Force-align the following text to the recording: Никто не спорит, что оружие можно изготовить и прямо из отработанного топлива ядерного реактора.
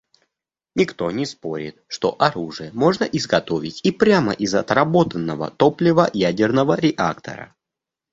Никто 0.73 1.11
не 1.11 1.27
спорит, 1.27 1.79
что 1.87 2.15
оружие 2.17 2.71
можно 2.73 3.03
изготовить 3.03 3.81
и 3.83 3.91
прямо 3.91 4.31
из 4.33 4.55
отработанного 4.55 5.51
топлива 5.51 6.09
ядерного 6.11 6.73
реактора. 6.75 7.53